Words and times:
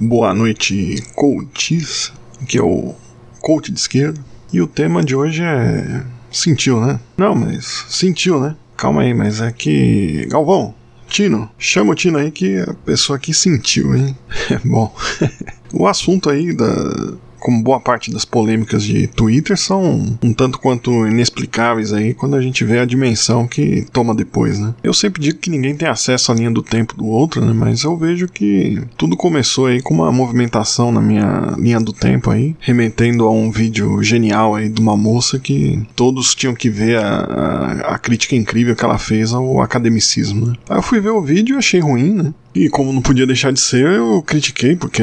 Boa 0.00 0.34
noite, 0.34 1.00
coaches. 1.14 2.12
Aqui 2.42 2.58
é 2.58 2.62
o 2.62 2.96
coach 3.40 3.70
de 3.70 3.78
esquerda. 3.78 4.20
E 4.52 4.60
o 4.60 4.66
tema 4.66 5.04
de 5.04 5.14
hoje 5.14 5.40
é. 5.40 6.04
Sentiu, 6.32 6.80
né? 6.84 6.98
Não, 7.16 7.32
mas 7.32 7.84
sentiu, 7.88 8.40
né? 8.40 8.56
Calma 8.76 9.02
aí, 9.02 9.14
mas 9.14 9.40
é 9.40 9.52
que. 9.52 10.26
Galvão, 10.28 10.74
Tino, 11.08 11.48
chama 11.56 11.92
o 11.92 11.94
Tino 11.94 12.18
aí 12.18 12.32
que 12.32 12.58
a 12.58 12.74
pessoa 12.84 13.16
aqui 13.16 13.32
sentiu, 13.32 13.94
hein? 13.94 14.18
Bom, 14.66 14.92
o 15.72 15.86
assunto 15.86 16.28
aí 16.28 16.52
da, 16.52 17.14
como 17.44 17.62
boa 17.62 17.78
parte 17.78 18.10
das 18.10 18.24
polêmicas 18.24 18.82
de 18.82 19.06
Twitter, 19.06 19.58
são 19.58 20.16
um 20.22 20.32
tanto 20.32 20.58
quanto 20.58 21.06
inexplicáveis 21.06 21.92
aí 21.92 22.14
quando 22.14 22.36
a 22.36 22.40
gente 22.40 22.64
vê 22.64 22.78
a 22.78 22.86
dimensão 22.86 23.46
que 23.46 23.86
toma 23.92 24.14
depois, 24.14 24.58
né? 24.58 24.74
Eu 24.82 24.94
sempre 24.94 25.20
digo 25.20 25.38
que 25.38 25.50
ninguém 25.50 25.76
tem 25.76 25.86
acesso 25.86 26.32
à 26.32 26.34
linha 26.34 26.50
do 26.50 26.62
tempo 26.62 26.96
do 26.96 27.04
outro, 27.04 27.44
né? 27.44 27.52
Mas 27.52 27.84
eu 27.84 27.94
vejo 27.98 28.28
que 28.28 28.80
tudo 28.96 29.14
começou 29.14 29.66
aí 29.66 29.82
com 29.82 29.92
uma 29.92 30.10
movimentação 30.10 30.90
na 30.90 31.02
minha 31.02 31.54
linha 31.58 31.78
do 31.78 31.92
tempo 31.92 32.30
aí, 32.30 32.56
remetendo 32.60 33.26
a 33.26 33.30
um 33.30 33.50
vídeo 33.50 34.02
genial 34.02 34.54
aí 34.54 34.70
de 34.70 34.80
uma 34.80 34.96
moça 34.96 35.38
que 35.38 35.86
todos 35.94 36.34
tinham 36.34 36.54
que 36.54 36.70
ver 36.70 36.96
a, 36.98 37.08
a, 37.08 37.72
a 37.94 37.98
crítica 37.98 38.34
incrível 38.34 38.74
que 38.74 38.84
ela 38.84 38.96
fez 38.96 39.34
ao 39.34 39.60
academicismo, 39.60 40.46
né? 40.46 40.54
Aí 40.66 40.78
eu 40.78 40.82
fui 40.82 40.98
ver 40.98 41.10
o 41.10 41.20
vídeo 41.20 41.56
e 41.56 41.58
achei 41.58 41.80
ruim, 41.80 42.14
né? 42.14 42.34
E 42.54 42.70
como 42.70 42.92
não 42.92 43.02
podia 43.02 43.26
deixar 43.26 43.52
de 43.52 43.60
ser, 43.60 43.84
eu 43.84 44.22
critiquei, 44.22 44.76
porque 44.76 45.02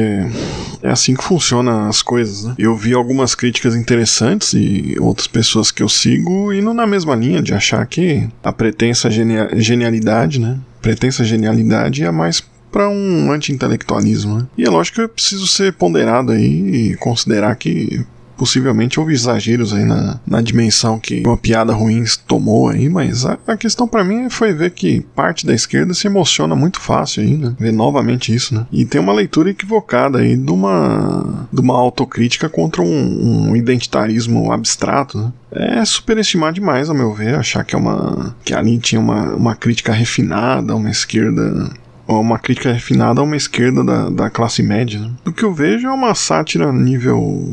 é 0.82 0.90
assim 0.90 1.14
que 1.14 1.22
funcionam 1.22 1.88
as 1.88 2.02
coisas, 2.02 2.44
né? 2.44 2.54
Eu 2.58 2.76
vi 2.76 2.92
algumas 2.92 3.34
críticas 3.34 3.76
interessantes 3.76 4.52
e 4.52 4.96
outras 5.00 5.26
pessoas 5.26 5.70
que 5.70 5.82
eu 5.82 5.88
sigo 5.88 6.52
indo 6.52 6.74
na 6.74 6.86
mesma 6.86 7.14
linha 7.14 7.40
de 7.40 7.54
achar 7.54 7.86
que 7.86 8.28
a 8.42 8.52
pretensa 8.52 9.08
genialidade, 9.10 10.40
né? 10.40 10.58
Pretensa 10.80 11.24
genialidade 11.24 12.02
é 12.02 12.10
mais 12.10 12.42
para 12.70 12.88
um 12.88 13.30
anti-intelectualismo, 13.30 14.38
né? 14.38 14.46
E 14.56 14.64
é 14.64 14.70
lógico 14.70 14.96
que 14.96 15.02
eu 15.02 15.08
preciso 15.08 15.46
ser 15.46 15.74
ponderado 15.74 16.32
aí 16.32 16.90
e 16.92 16.96
considerar 16.96 17.54
que 17.54 18.04
possivelmente 18.42 18.98
houve 18.98 19.12
exageros 19.12 19.72
aí 19.72 19.84
na, 19.84 20.18
na 20.26 20.42
dimensão 20.42 20.98
que 20.98 21.22
uma 21.24 21.36
piada 21.36 21.72
ruim 21.72 22.02
tomou 22.26 22.68
aí, 22.68 22.88
mas 22.88 23.24
a, 23.24 23.38
a 23.46 23.56
questão 23.56 23.86
para 23.86 24.02
mim 24.02 24.28
foi 24.28 24.52
ver 24.52 24.72
que 24.72 25.00
parte 25.14 25.46
da 25.46 25.54
esquerda 25.54 25.94
se 25.94 26.08
emociona 26.08 26.56
muito 26.56 26.80
fácil 26.80 27.22
aí, 27.22 27.36
né? 27.36 27.54
Ver 27.56 27.72
novamente 27.72 28.34
isso, 28.34 28.52
né? 28.52 28.66
E 28.72 28.84
tem 28.84 29.00
uma 29.00 29.12
leitura 29.12 29.50
equivocada 29.50 30.18
aí 30.18 30.36
de 30.36 30.50
uma, 30.50 31.46
de 31.52 31.60
uma 31.60 31.78
autocrítica 31.78 32.48
contra 32.48 32.82
um, 32.82 33.50
um 33.50 33.54
identitarismo 33.54 34.50
abstrato, 34.50 35.18
né? 35.18 35.32
é 35.52 35.84
superestimar 35.84 36.52
demais, 36.52 36.90
a 36.90 36.94
meu 36.94 37.14
ver, 37.14 37.36
achar 37.36 37.62
que 37.62 37.76
é 37.76 37.78
uma 37.78 38.34
que 38.44 38.52
ali 38.52 38.76
tinha 38.78 39.00
uma, 39.00 39.36
uma 39.36 39.54
crítica 39.54 39.92
refinada, 39.92 40.74
uma 40.74 40.90
esquerda 40.90 41.70
uma 42.08 42.38
crítica 42.38 42.72
refinada 42.72 43.20
a 43.20 43.24
uma 43.24 43.36
esquerda 43.36 43.84
da, 43.84 44.10
da 44.10 44.30
classe 44.30 44.62
média. 44.62 45.00
Né? 45.00 45.10
O 45.24 45.32
que 45.32 45.44
eu 45.44 45.54
vejo 45.54 45.86
é 45.86 45.92
uma 45.92 46.14
sátira 46.14 46.72
nível 46.72 47.48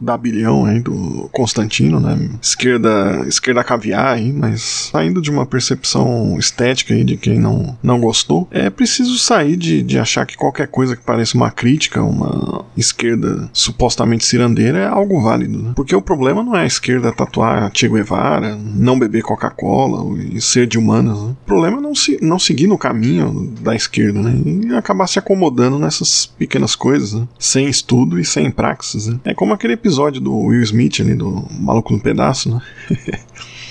da 0.00 0.16
bilhão 0.16 0.64
aí 0.64 0.80
do 0.80 1.28
Constantino, 1.32 2.00
né? 2.00 2.18
Esquerda, 2.40 3.24
esquerda 3.26 3.64
caviar 3.64 4.14
aí, 4.14 4.32
mas 4.32 4.90
saindo 4.92 5.20
de 5.20 5.30
uma 5.30 5.46
percepção 5.46 6.36
estética 6.38 6.94
aí 6.94 7.04
de 7.04 7.16
quem 7.16 7.38
não, 7.38 7.76
não 7.82 8.00
gostou, 8.00 8.48
é 8.50 8.70
preciso 8.70 9.18
sair 9.18 9.56
de, 9.56 9.82
de 9.82 9.98
achar 9.98 10.26
que 10.26 10.36
qualquer 10.36 10.68
coisa 10.68 10.96
que 10.96 11.04
pareça 11.04 11.36
uma 11.36 11.50
crítica, 11.50 12.02
uma 12.02 12.64
esquerda 12.76 13.48
supostamente 13.52 14.24
cirandeira 14.24 14.78
é 14.78 14.86
algo 14.86 15.20
válido, 15.20 15.62
né? 15.62 15.72
Porque 15.74 15.94
o 15.94 16.02
problema 16.02 16.42
não 16.42 16.56
é 16.56 16.62
a 16.62 16.66
esquerda 16.66 17.12
tatuar 17.12 17.70
Che 17.74 17.88
Guevara, 17.88 18.56
não 18.56 18.98
beber 18.98 19.22
Coca-Cola 19.22 20.18
e 20.18 20.40
ser 20.40 20.66
de 20.66 20.78
humanas, 20.78 21.20
né? 21.20 21.30
O 21.42 21.46
problema 21.46 21.78
é 21.78 21.80
não, 21.80 21.94
se, 21.94 22.18
não 22.22 22.38
seguir 22.38 22.66
no 22.66 22.78
caminho 22.78 23.52
da 23.60 23.74
esquerda, 23.74 24.20
né? 24.20 24.34
E 24.44 24.74
acabar 24.74 25.06
se 25.06 25.18
acomodando 25.18 25.78
nessas 25.78 26.26
pequenas 26.26 26.74
coisas, 26.74 27.12
né? 27.12 27.26
Sem 27.38 27.68
estudo 27.68 28.18
e 28.18 28.24
sem 28.24 28.50
praxis, 28.50 29.06
né? 29.06 29.18
É 29.24 29.34
como 29.34 29.54
aquele 29.54 29.76
episódio 29.86 30.20
do 30.20 30.36
Will 30.36 30.62
Smith 30.62 31.00
ali, 31.00 31.14
do 31.14 31.46
Maluco 31.60 31.92
no 31.92 32.00
Pedaço, 32.00 32.50
né? 32.50 32.60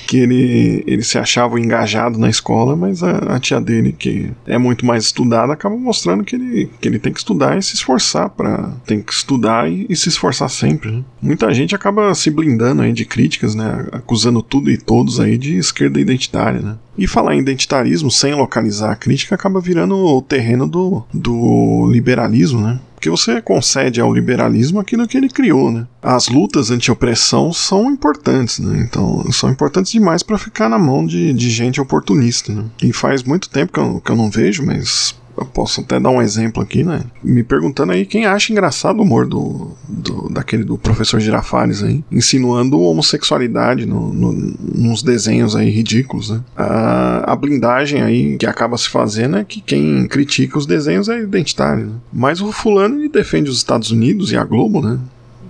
que 0.08 0.18
ele, 0.18 0.84
ele 0.86 1.04
se 1.04 1.18
achava 1.18 1.60
engajado 1.60 2.18
na 2.20 2.30
escola, 2.30 2.76
mas 2.76 3.02
a, 3.02 3.18
a, 3.36 3.40
tia 3.40 3.60
dele, 3.60 3.92
que 3.92 4.32
é 4.46 4.58
muito 4.58 4.86
mais 4.86 5.06
estudada, 5.06 5.52
acaba 5.52 5.76
mostrando 5.76 6.24
que 6.24 6.36
ele, 6.36 6.70
que 6.80 6.88
ele 6.88 7.00
tem 7.00 7.12
que 7.12 7.20
estudar 7.20 7.58
e 7.58 7.64
se 7.64 7.74
esforçar 7.74 8.30
para 8.30 8.72
tem 8.86 9.02
que 9.02 9.12
estudar 9.12 9.70
e, 9.70 9.86
e 9.90 9.96
se 9.96 10.08
esforçar 10.08 10.48
sempre. 10.48 10.92
Né? 10.92 11.04
Muita 11.20 11.52
gente 11.54 11.76
acaba 11.76 12.14
se 12.14 12.30
blindando 12.30 12.84
aí 12.84 12.94
de 12.94 13.04
críticas, 13.04 13.56
né, 13.56 13.88
acusando 13.92 14.44
tudo 14.44 14.70
e 14.70 14.78
todos 14.78 15.20
aí 15.20 15.38
de 15.38 15.58
esquerda 15.58 16.00
identitária, 16.00 16.62
né? 16.62 16.78
E 16.98 17.08
falar 17.08 17.36
em 17.36 17.40
identitarismo 17.40 18.10
sem 18.10 18.34
localizar 18.36 18.92
a 18.92 18.96
crítica 18.96 19.36
acaba 19.36 19.60
virando 19.60 19.98
o 19.98 20.22
terreno 20.22 20.68
do, 20.68 21.04
do 21.12 21.90
liberalismo, 21.92 22.62
né? 22.62 22.80
Porque 23.06 23.10
você 23.10 23.40
concede 23.40 24.02
ao 24.02 24.12
liberalismo 24.12 24.80
aquilo 24.80 25.08
que 25.08 25.16
ele 25.16 25.30
criou, 25.30 25.72
né? 25.72 25.86
As 26.02 26.28
lutas 26.28 26.72
anti-opressão 26.72 27.54
são 27.54 27.92
importantes, 27.92 28.58
né? 28.58 28.80
Então, 28.82 29.24
são 29.32 29.52
importantes 29.52 29.92
demais 29.92 30.24
para 30.24 30.40
ficar 30.40 30.68
na 30.68 30.80
mão 30.80 31.06
de, 31.06 31.32
de 31.32 31.50
gente 31.52 31.80
oportunista, 31.80 32.52
né? 32.52 32.66
E 32.82 32.92
faz 32.92 33.22
muito 33.24 33.48
tempo 33.48 33.74
que 33.74 33.80
eu, 33.80 34.02
que 34.02 34.12
eu 34.12 34.16
não 34.16 34.32
vejo, 34.32 34.66
mas 34.66 35.14
eu 35.38 35.46
posso 35.46 35.82
até 35.82 36.00
dar 36.00 36.10
um 36.10 36.22
exemplo 36.22 36.62
aqui, 36.62 36.84
né? 36.84 37.04
Me 37.24 37.44
perguntando 37.44 37.92
aí 37.92 38.06
quem 38.06 38.26
acha 38.26 38.52
engraçado 38.52 39.00
o 39.00 39.02
humor 39.02 39.28
do, 39.28 39.72
do 39.88 40.30
daquele 40.30 40.64
do 40.64 40.78
professor 40.78 41.20
Girafales 41.20 41.84
aí, 41.84 42.04
insinuando 42.12 42.80
homossexualidade 42.80 43.86
no, 43.86 44.14
no, 44.14 44.32
nos 44.32 45.04
desenhos 45.04 45.56
aí 45.56 45.70
ridículos, 45.70 46.30
né? 46.30 46.42
A, 46.56 47.32
a, 47.32 47.36
blindagem 47.36 48.02
aí 48.02 48.38
que 48.38 48.46
acaba 48.46 48.78
se 48.78 48.90
fazendo 48.90 49.38
é 49.38 49.44
que 49.44 49.62
quem 49.62 50.08
critica 50.08 50.58
os 50.58 50.66
desenhos 50.66 51.10
é 51.10 51.20
identitário, 51.22 51.86
né? 51.88 51.94
Mas 52.12 52.42
o 52.42 52.52
fulano 52.52 53.00
ele 53.00 53.10
defende 53.10 53.50
os 53.50 53.58
Estados 53.58 53.92
Unidos 53.92 54.32
e 54.32 54.38
a 54.38 54.44
Globo, 54.44 54.82
né? 54.82 55.00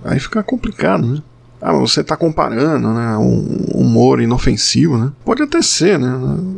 Aí 0.04 0.18
fica 0.20 0.42
complicado, 0.42 1.06
né? 1.06 1.22
Ah, 1.60 1.72
você 1.72 2.00
está 2.00 2.16
comparando, 2.16 2.92
né? 2.92 3.16
Um 3.16 3.66
humor 3.74 4.20
inofensivo, 4.20 4.98
né? 4.98 5.12
Pode 5.24 5.42
até 5.42 5.62
ser, 5.62 5.98
né? 5.98 6.08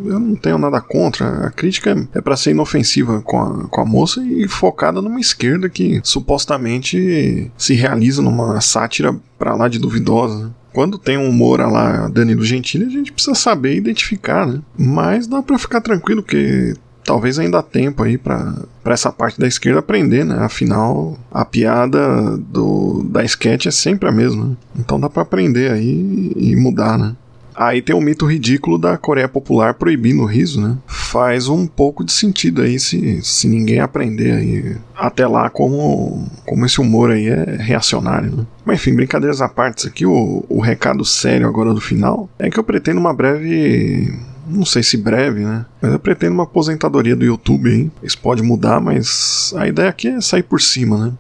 Eu 0.07 0.19
não 0.19 0.35
tenho 0.35 0.59
nada 0.59 0.81
contra. 0.81 1.47
A 1.47 1.51
crítica 1.51 2.09
é 2.15 2.21
para 2.21 2.37
ser 2.37 2.51
inofensiva 2.51 3.21
com 3.23 3.41
a, 3.41 3.69
com 3.69 3.81
a 3.81 3.85
moça 3.85 4.23
e 4.25 4.49
focada 4.49 5.01
numa 5.01 5.21
esquerda 5.21 5.69
que 5.69 6.01
supostamente 6.03 7.51
se 7.57 7.75
realiza 7.75 8.23
numa 8.23 8.61
sátira 8.61 9.15
para 9.39 9.55
lá 9.55 9.69
de 9.69 9.79
duvidosa. 9.79 10.47
Né? 10.47 10.51
quando 10.79 10.97
tem 10.97 11.19
um 11.19 11.29
humor 11.29 11.59
lá 11.61 12.07
Danilo 12.07 12.45
Gentili, 12.45 12.85
a 12.85 12.89
gente 12.89 13.13
precisa 13.13 13.35
saber 13.35 13.75
identificar, 13.75 14.47
né? 14.47 14.61
Mas 14.79 15.27
dá 15.27 15.43
para 15.43 15.59
ficar 15.59 15.81
tranquilo 15.81 16.23
que 16.23 16.73
talvez 17.09 17.39
ainda 17.39 17.61
há 17.61 17.63
tempo 17.63 18.03
aí 18.03 18.19
para 18.19 18.55
essa 18.85 19.11
parte 19.11 19.41
da 19.41 19.49
esquerda 19.49 19.79
aprender, 19.79 20.27
né? 20.27 20.41
Afinal, 20.41 21.17
a 21.33 21.43
piada 21.43 22.37
do, 22.37 23.03
da 23.09 23.25
sketch 23.25 23.65
é 23.65 23.71
sempre 23.71 24.11
a 24.11 24.13
mesma. 24.13 24.55
Então 24.79 25.01
dá 25.01 25.09
para 25.09 25.23
aprender 25.23 25.73
aí 25.73 26.33
e 26.37 26.55
mudar, 26.55 26.99
né? 26.99 27.17
Aí 27.57 27.81
tem 27.81 27.97
o 27.97 28.01
mito 28.01 28.27
ridículo 28.27 28.77
da 28.77 28.99
Coreia 28.99 29.27
Popular 29.27 29.73
proibindo 29.73 30.23
o 30.23 30.27
riso, 30.27 30.61
né? 30.61 30.77
Faz 30.87 31.49
um 31.49 31.67
pouco 31.67 32.05
de 32.05 32.13
sentido 32.13 32.61
aí 32.61 32.79
se, 32.79 33.23
se 33.23 33.49
ninguém 33.49 33.81
aprender 33.81 34.33
aí 34.33 34.77
até 34.95 35.27
lá 35.27 35.49
como, 35.49 36.29
como 36.45 36.67
esse 36.67 36.79
humor 36.79 37.11
aí 37.11 37.27
é 37.27 37.57
reacionário, 37.59 38.37
né? 38.37 38.47
Mas 38.67 38.81
enfim, 38.81 38.95
brincadeiras 38.95 39.41
à 39.41 39.49
parte, 39.49 39.89
aqui 39.89 40.05
o, 40.05 40.45
o 40.47 40.61
recado 40.61 41.07
sério 41.07 41.49
agora 41.49 41.73
do 41.73 41.81
final 41.81 42.29
é 42.39 42.51
que 42.51 42.61
eu 42.61 42.65
pretendo 42.65 43.01
uma 43.01 43.15
breve 43.15 44.13
não 44.49 44.65
sei 44.65 44.83
se 44.83 44.97
breve, 44.97 45.45
né? 45.45 45.67
Mas 45.81 45.93
eu 45.93 45.99
pretendo 45.99 46.35
uma 46.35 46.45
aposentadoria 46.45 47.15
do 47.15 47.25
YouTube, 47.25 47.73
hein? 47.73 47.93
Isso 48.03 48.19
pode 48.19 48.43
mudar, 48.43 48.81
mas 48.81 49.53
a 49.57 49.69
ideia 49.69 49.89
aqui 49.89 50.09
é 50.09 50.21
sair 50.21 50.43
por 50.43 50.61
cima, 50.61 51.07
né? 51.07 51.13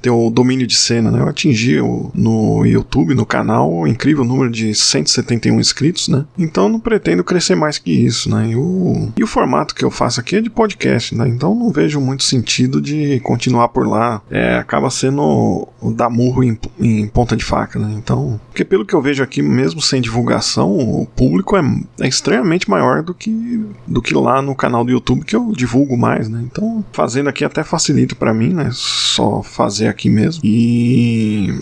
Ter 0.00 0.10
o 0.10 0.30
domínio 0.30 0.66
de 0.66 0.76
cena, 0.76 1.10
né? 1.10 1.20
Eu 1.20 1.28
atingi 1.28 1.80
o, 1.80 2.10
no 2.14 2.64
YouTube, 2.64 3.14
no 3.14 3.26
canal, 3.26 3.72
o 3.72 3.86
incrível 3.86 4.24
número 4.24 4.50
de 4.50 4.74
171 4.74 5.60
inscritos, 5.60 6.08
né? 6.08 6.24
Então 6.38 6.68
não 6.68 6.80
pretendo 6.80 7.24
crescer 7.24 7.54
mais 7.54 7.78
que 7.78 7.90
isso, 7.90 8.30
né? 8.30 8.50
E 8.50 8.56
o, 8.56 9.12
e 9.16 9.22
o 9.22 9.26
formato 9.26 9.74
que 9.74 9.84
eu 9.84 9.90
faço 9.90 10.20
aqui 10.20 10.36
é 10.36 10.40
de 10.40 10.50
podcast, 10.50 11.14
né? 11.14 11.28
Então 11.28 11.54
não 11.54 11.70
vejo 11.70 12.00
muito 12.00 12.24
sentido 12.24 12.80
de 12.80 13.20
continuar 13.20 13.68
por 13.68 13.86
lá. 13.86 14.22
É, 14.30 14.56
acaba 14.56 14.90
sendo 14.90 15.68
dar 15.94 16.10
murro 16.10 16.42
em, 16.42 16.58
em, 16.78 17.06
ponta 17.08 17.36
de 17.36 17.44
faca, 17.44 17.78
né? 17.78 17.94
Então, 17.96 18.40
porque 18.48 18.64
pelo 18.64 18.84
que 18.84 18.94
eu 18.94 19.02
vejo 19.02 19.22
aqui, 19.22 19.42
mesmo 19.42 19.80
sem 19.80 20.00
divulgação, 20.00 20.76
o 20.76 21.06
público 21.06 21.56
é, 21.56 21.62
é 22.00 22.08
extremamente 22.08 22.68
maior 22.68 23.02
do 23.02 23.14
que, 23.14 23.64
do 23.86 24.02
que 24.02 24.14
lá 24.14 24.40
no 24.42 24.54
canal 24.54 24.84
do 24.84 24.90
YouTube 24.90 25.24
que 25.24 25.36
eu 25.36 25.52
divulgo 25.52 25.96
mais, 25.96 26.28
né? 26.28 26.42
Então, 26.42 26.84
fazendo 26.92 27.28
aqui 27.28 27.44
até 27.44 27.62
facilita 27.62 28.14
para 28.14 28.34
mim, 28.34 28.52
né? 28.52 28.70
Só 28.72 29.42
fazer 29.86 29.88
aqui 29.88 30.10
mesmo. 30.10 30.42
E 30.44 31.60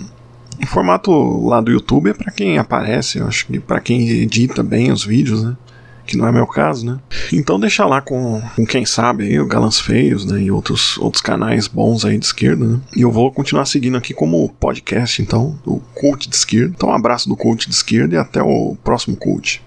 o 0.62 0.67
formato 0.67 1.47
lá 1.47 1.61
do 1.61 1.71
YouTube 1.71 2.11
é 2.11 2.15
para 2.15 2.32
quem 2.32 2.59
aparece, 2.59 3.19
eu 3.19 3.26
acho 3.26 3.47
que 3.47 3.61
para 3.61 3.81
quem 3.81 4.09
edita 4.09 4.62
bem 4.62 4.91
os 4.91 5.05
vídeos, 5.05 5.43
né? 5.43 5.56
Que 6.06 6.19
não 6.19 6.26
é 6.26 6.32
meu 6.32 6.47
caso, 6.47 6.85
né? 6.85 6.99
Então 7.32 7.59
deixa 7.59 7.87
lá 7.87 8.03
com, 8.03 8.43
com 8.55 8.67
quem 8.67 8.85
sabe 8.85 9.25
aí, 9.25 9.41
o 9.41 9.47
Galãs 9.47 9.81
Feios, 9.81 10.26
né? 10.26 10.38
E 10.38 10.50
outros, 10.50 10.99
outros 10.99 11.23
canais 11.23 11.67
bons 11.67 12.05
aí 12.05 12.19
de 12.19 12.26
esquerda, 12.26 12.67
né? 12.67 12.81
E 12.94 13.00
eu 13.00 13.11
vou 13.11 13.32
continuar 13.32 13.65
seguindo 13.65 13.97
aqui 13.97 14.12
como 14.12 14.50
podcast, 14.61 15.23
então, 15.23 15.59
do 15.65 15.81
Cult 15.94 16.29
de 16.29 16.37
Esquerda. 16.37 16.75
Então 16.76 16.91
um 16.91 16.94
abraço 16.94 17.26
do 17.26 17.37
Cult 17.37 17.67
de 17.69 17.75
Esquerda 17.75 18.17
e 18.17 18.19
até 18.19 18.43
o 18.43 18.76
próximo 18.85 19.17
Cult. 19.17 19.62